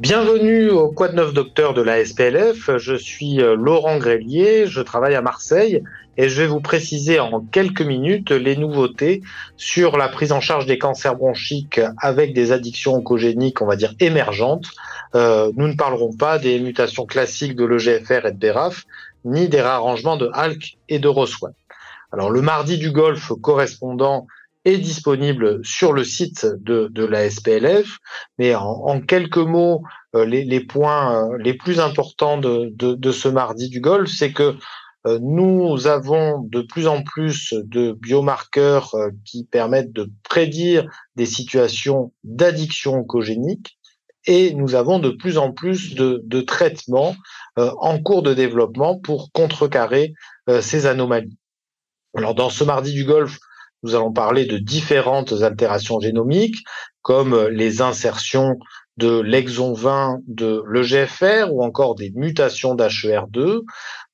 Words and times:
Bienvenue 0.00 0.70
au 0.70 0.92
Quad 0.92 1.12
9 1.12 1.34
Docteur 1.34 1.74
de 1.74 1.82
la 1.82 2.04
SPLF. 2.04 2.76
Je 2.76 2.94
suis 2.94 3.42
euh, 3.42 3.56
Laurent 3.56 3.98
Grélier, 3.98 4.68
je 4.68 4.80
travaille 4.80 5.16
à 5.16 5.22
Marseille 5.22 5.82
et 6.16 6.28
je 6.28 6.40
vais 6.40 6.46
vous 6.46 6.60
préciser 6.60 7.18
en 7.18 7.40
quelques 7.40 7.82
minutes 7.82 8.30
les 8.30 8.56
nouveautés 8.56 9.22
sur 9.56 9.96
la 9.96 10.08
prise 10.08 10.30
en 10.30 10.40
charge 10.40 10.66
des 10.66 10.78
cancers 10.78 11.16
bronchiques 11.16 11.80
avec 12.00 12.32
des 12.32 12.52
addictions 12.52 12.94
oncogéniques, 12.94 13.60
on 13.60 13.66
va 13.66 13.74
dire 13.74 13.94
émergentes. 13.98 14.70
Euh, 15.16 15.50
nous 15.56 15.66
ne 15.66 15.74
parlerons 15.74 16.12
pas 16.12 16.38
des 16.38 16.60
mutations 16.60 17.04
classiques 17.04 17.56
de 17.56 17.64
l'EGFR 17.64 18.24
et 18.24 18.30
de 18.30 18.38
BRAF, 18.38 18.84
ni 19.24 19.48
des 19.48 19.60
réarrangements 19.60 20.16
de 20.16 20.30
HALK 20.32 20.78
et 20.88 21.00
de 21.00 21.08
ROS1. 21.08 21.50
Alors 22.12 22.30
le 22.30 22.40
mardi 22.40 22.78
du 22.78 22.92
Golfe 22.92 23.32
correspondant 23.42 24.28
est 24.64 24.78
disponible 24.78 25.64
sur 25.64 25.92
le 25.92 26.04
site 26.04 26.46
de, 26.60 26.88
de 26.90 27.04
la 27.04 27.30
SPLF. 27.30 27.98
Mais 28.38 28.54
en, 28.54 29.00
quelques 29.00 29.36
mots, 29.38 29.82
euh, 30.14 30.24
les, 30.24 30.44
les, 30.44 30.60
points 30.60 31.30
euh, 31.30 31.38
les 31.38 31.54
plus 31.54 31.80
importants 31.80 32.38
de, 32.38 32.70
de, 32.74 32.94
de 32.94 33.12
ce 33.12 33.28
mardi 33.28 33.68
du 33.68 33.80
Golfe, 33.80 34.10
c'est 34.10 34.32
que 34.32 34.56
euh, 35.06 35.18
nous 35.22 35.86
avons 35.86 36.40
de 36.42 36.60
plus 36.62 36.86
en 36.86 37.02
plus 37.02 37.54
de 37.54 37.92
biomarqueurs 37.92 38.94
qui 39.24 39.44
permettent 39.44 39.92
de 39.92 40.10
prédire 40.24 40.86
des 41.16 41.26
situations 41.26 42.12
d'addiction 42.24 42.94
oncogénique 42.94 43.78
et 44.26 44.52
nous 44.54 44.74
avons 44.74 44.98
de 44.98 45.10
plus 45.10 45.38
en 45.38 45.52
plus 45.52 45.94
de, 45.94 46.20
de 46.24 46.40
traitements 46.40 47.14
en 47.56 47.98
cours 47.98 48.22
de 48.22 48.34
développement 48.34 48.98
pour 48.98 49.32
contrecarrer 49.32 50.12
ces 50.60 50.84
anomalies. 50.84 51.38
Alors 52.14 52.34
dans 52.34 52.50
ce 52.50 52.62
mardi 52.62 52.92
du 52.92 53.04
Golfe, 53.04 53.38
nous 53.82 53.94
allons 53.94 54.12
parler 54.12 54.44
de 54.44 54.58
différentes 54.58 55.32
altérations 55.42 56.00
génomiques, 56.00 56.64
comme 57.02 57.48
les 57.48 57.80
insertions 57.80 58.58
de 58.98 59.20
l'exon 59.20 59.72
20 59.72 60.20
de 60.26 60.62
l'EGFR 60.68 61.52
ou 61.52 61.62
encore 61.62 61.94
des 61.94 62.10
mutations 62.14 62.74
d'HER2. 62.74 63.62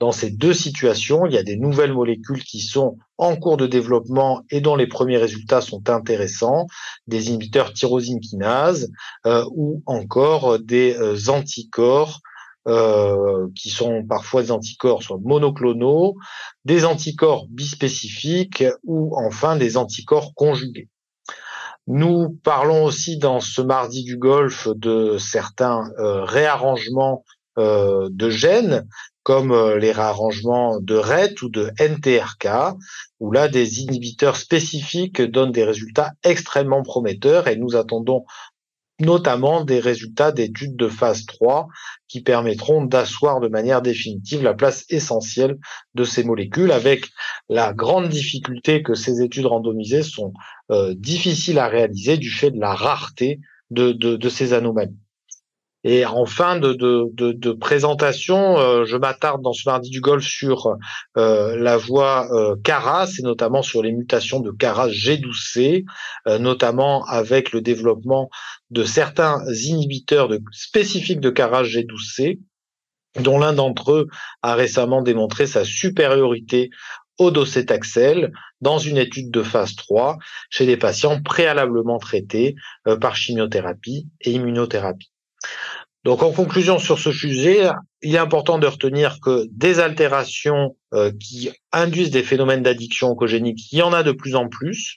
Dans 0.00 0.12
ces 0.12 0.30
deux 0.30 0.54
situations, 0.54 1.26
il 1.26 1.34
y 1.34 1.38
a 1.38 1.42
des 1.42 1.56
nouvelles 1.56 1.92
molécules 1.92 2.42
qui 2.42 2.60
sont 2.60 2.96
en 3.18 3.36
cours 3.36 3.58
de 3.58 3.66
développement 3.66 4.42
et 4.50 4.62
dont 4.62 4.76
les 4.76 4.86
premiers 4.86 5.18
résultats 5.18 5.60
sont 5.60 5.90
intéressants, 5.90 6.66
des 7.06 7.28
inhibiteurs 7.28 7.74
tyrosine 7.74 8.20
kinase 8.20 8.90
euh, 9.26 9.44
ou 9.54 9.82
encore 9.84 10.58
des 10.58 10.96
euh, 10.96 11.28
anticorps 11.28 12.20
euh, 12.68 13.48
qui 13.56 13.70
sont 13.70 14.04
parfois 14.06 14.42
des 14.42 14.50
anticorps 14.50 15.02
soit 15.02 15.18
monoclonaux, 15.22 16.16
des 16.66 16.84
anticorps 16.84 17.46
bispécifiques 17.48 18.64
ou 18.84 19.16
enfin 19.16 19.56
des 19.56 19.78
anticorps 19.78 20.34
conjugués. 20.34 20.90
Nous 21.86 22.38
parlons 22.44 22.84
aussi 22.84 23.16
dans 23.16 23.40
ce 23.40 23.62
mardi 23.62 24.04
du 24.04 24.18
Golfe 24.18 24.68
de 24.76 25.16
certains 25.16 25.90
euh, 25.98 26.24
réarrangements 26.24 27.24
euh, 27.58 28.08
de 28.10 28.28
gènes, 28.28 28.86
comme 29.22 29.54
les 29.76 29.92
réarrangements 29.92 30.80
de 30.80 30.96
RET 30.96 31.40
ou 31.42 31.48
de 31.48 31.70
NTRK, 31.78 32.76
où 33.20 33.32
là 33.32 33.48
des 33.48 33.80
inhibiteurs 33.80 34.36
spécifiques 34.36 35.22
donnent 35.22 35.52
des 35.52 35.64
résultats 35.64 36.12
extrêmement 36.24 36.82
prometteurs 36.82 37.48
et 37.48 37.56
nous 37.56 37.74
attendons 37.74 38.24
notamment 39.00 39.64
des 39.64 39.80
résultats 39.80 40.32
d'études 40.32 40.76
de 40.76 40.88
phase 40.88 41.26
3 41.26 41.68
qui 42.08 42.22
permettront 42.22 42.84
d'asseoir 42.84 43.40
de 43.40 43.48
manière 43.48 43.82
définitive 43.82 44.42
la 44.42 44.54
place 44.54 44.84
essentielle 44.88 45.58
de 45.94 46.04
ces 46.04 46.24
molécules 46.24 46.72
avec 46.72 47.06
la 47.48 47.72
grande 47.72 48.08
difficulté 48.08 48.82
que 48.82 48.94
ces 48.94 49.22
études 49.22 49.46
randomisées 49.46 50.02
sont 50.02 50.32
euh, 50.70 50.94
difficiles 50.96 51.58
à 51.58 51.68
réaliser 51.68 52.16
du 52.16 52.30
fait 52.30 52.50
de 52.50 52.60
la 52.60 52.74
rareté 52.74 53.40
de, 53.70 53.92
de 53.92 54.28
ces 54.28 54.52
anomalies. 54.52 54.98
Et 55.82 56.04
en 56.04 56.26
fin 56.26 56.58
de, 56.58 57.52
présentation, 57.52 58.58
euh, 58.58 58.84
je 58.84 58.96
m'attarde 58.96 59.40
dans 59.42 59.54
ce 59.54 59.66
mardi 59.66 59.88
du 59.88 60.00
golf 60.00 60.24
sur 60.24 60.76
euh, 61.16 61.56
la 61.56 61.78
voie 61.78 62.28
euh, 62.32 62.54
CARAS 62.62 63.18
et 63.18 63.22
notamment 63.22 63.62
sur 63.62 63.82
les 63.82 63.92
mutations 63.92 64.40
de 64.40 64.50
CARAS 64.50 64.90
G12C, 64.90 65.84
euh, 66.26 66.38
notamment 66.38 67.04
avec 67.06 67.52
le 67.52 67.62
développement 67.62 68.28
de 68.70 68.84
certains 68.84 69.42
inhibiteurs 69.48 70.28
spécifiques 70.52 71.20
de 71.20 71.30
CARAS 71.30 71.64
G12C, 71.64 72.40
dont 73.18 73.38
l'un 73.38 73.54
d'entre 73.54 73.92
eux 73.92 74.08
a 74.42 74.54
récemment 74.54 75.00
démontré 75.00 75.46
sa 75.46 75.64
supériorité 75.64 76.68
au 77.18 77.30
docétaxel 77.30 78.32
dans 78.60 78.78
une 78.78 78.98
étude 78.98 79.30
de 79.30 79.42
phase 79.42 79.76
3 79.76 80.18
chez 80.50 80.66
des 80.66 80.76
patients 80.76 81.20
préalablement 81.22 81.98
traités 81.98 82.54
par 83.00 83.16
chimiothérapie 83.16 84.08
et 84.20 84.32
immunothérapie. 84.32 85.10
Donc 86.04 86.22
en 86.22 86.32
conclusion 86.32 86.78
sur 86.78 86.98
ce 86.98 87.12
sujet, 87.12 87.68
il 88.02 88.14
est 88.14 88.18
important 88.18 88.58
de 88.58 88.66
retenir 88.66 89.20
que 89.20 89.46
des 89.50 89.80
altérations 89.80 90.76
euh, 90.94 91.12
qui 91.20 91.50
induisent 91.72 92.10
des 92.10 92.22
phénomènes 92.22 92.62
d'addiction 92.62 93.08
oncogénique, 93.08 93.70
il 93.72 93.78
y 93.78 93.82
en 93.82 93.92
a 93.92 94.02
de 94.02 94.12
plus 94.12 94.34
en 94.34 94.48
plus, 94.48 94.96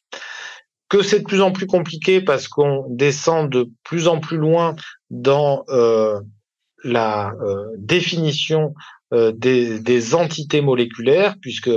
que 0.88 1.04
c'est 1.04 1.20
de 1.20 1.26
plus 1.26 1.42
en 1.42 1.52
plus 1.52 1.68
compliqué 1.68 2.22
parce 2.22 2.48
qu'on 2.48 2.86
descend 2.90 3.50
de 3.52 3.70
plus 3.84 4.08
en 4.08 4.20
plus 4.20 4.38
loin 4.38 4.76
dans 5.10 5.66
euh, 5.70 6.22
la 6.84 7.34
euh, 7.42 7.66
définition 7.78 8.74
des, 9.12 9.80
des, 9.80 10.16
entités 10.16 10.62
moléculaires, 10.62 11.36
puisque 11.40 11.70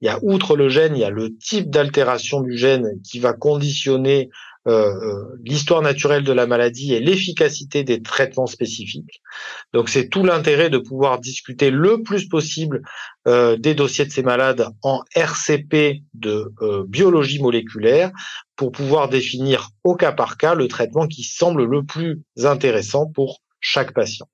il 0.00 0.06
y 0.06 0.08
a 0.08 0.18
outre 0.22 0.56
le 0.56 0.68
gène, 0.68 0.96
il 0.96 1.00
y 1.00 1.04
a 1.04 1.10
le 1.10 1.36
type 1.36 1.70
d'altération 1.70 2.40
du 2.40 2.56
gène 2.56 3.00
qui 3.02 3.18
va 3.18 3.32
conditionner 3.32 4.30
euh, 4.68 4.70
euh, 4.72 5.38
l'histoire 5.44 5.80
naturelle 5.80 6.24
de 6.24 6.32
la 6.32 6.46
maladie 6.46 6.92
et 6.92 7.00
l'efficacité 7.00 7.84
des 7.84 8.02
traitements 8.02 8.46
spécifiques. 8.46 9.22
Donc 9.72 9.88
c'est 9.88 10.08
tout 10.08 10.24
l'intérêt 10.24 10.68
de 10.68 10.76
pouvoir 10.76 11.20
discuter 11.20 11.70
le 11.70 12.02
plus 12.02 12.28
possible 12.28 12.82
euh, 13.26 13.56
des 13.56 13.74
dossiers 13.74 14.04
de 14.04 14.10
ces 14.10 14.22
malades 14.22 14.68
en 14.82 15.00
RCP 15.14 16.02
de 16.12 16.52
biologie 16.86 17.40
moléculaire 17.40 18.10
pour 18.56 18.70
pouvoir 18.70 19.08
définir 19.08 19.70
au 19.84 19.94
cas 19.94 20.12
par 20.12 20.36
cas 20.36 20.54
le 20.54 20.68
traitement 20.68 21.06
qui 21.06 21.22
semble 21.22 21.64
le 21.64 21.84
plus 21.84 22.20
intéressant 22.44 23.06
pour 23.06 23.40
chaque 23.60 23.94
patient. 23.94 24.28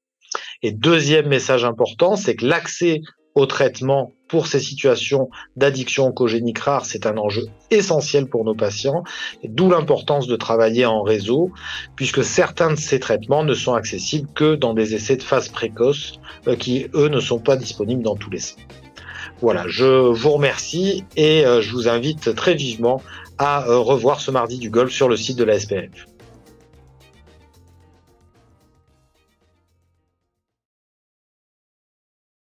Et 0.62 0.72
deuxième 0.72 1.28
message 1.28 1.64
important, 1.64 2.16
c'est 2.16 2.34
que 2.34 2.46
l'accès 2.46 3.02
au 3.34 3.46
traitement 3.46 4.12
pour 4.28 4.46
ces 4.46 4.60
situations 4.60 5.28
d'addiction 5.56 6.06
oncogénique 6.06 6.58
rare, 6.58 6.86
c'est 6.86 7.06
un 7.06 7.16
enjeu 7.18 7.46
essentiel 7.70 8.26
pour 8.26 8.44
nos 8.44 8.54
patients, 8.54 9.04
d'où 9.44 9.68
l'importance 9.68 10.26
de 10.26 10.36
travailler 10.36 10.86
en 10.86 11.02
réseau, 11.02 11.50
puisque 11.96 12.24
certains 12.24 12.70
de 12.70 12.78
ces 12.78 13.00
traitements 13.00 13.44
ne 13.44 13.54
sont 13.54 13.74
accessibles 13.74 14.28
que 14.34 14.54
dans 14.54 14.74
des 14.74 14.94
essais 14.94 15.16
de 15.16 15.22
phase 15.22 15.48
précoce, 15.48 16.20
euh, 16.48 16.56
qui, 16.56 16.86
eux, 16.94 17.08
ne 17.08 17.20
sont 17.20 17.38
pas 17.38 17.56
disponibles 17.56 18.02
dans 18.02 18.16
tous 18.16 18.30
les 18.30 18.40
centres. 18.40 18.62
Voilà, 19.40 19.64
je 19.66 19.84
vous 19.84 20.30
remercie 20.30 21.04
et 21.16 21.44
euh, 21.44 21.60
je 21.60 21.72
vous 21.72 21.88
invite 21.88 22.34
très 22.34 22.54
vivement 22.54 23.02
à 23.38 23.66
euh, 23.68 23.78
revoir 23.78 24.20
ce 24.20 24.30
mardi 24.30 24.58
du 24.58 24.70
golf 24.70 24.92
sur 24.92 25.08
le 25.08 25.16
site 25.16 25.36
de 25.36 25.44
la 25.44 25.58
SPF. 25.58 26.06